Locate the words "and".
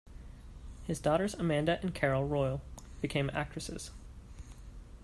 1.83-1.93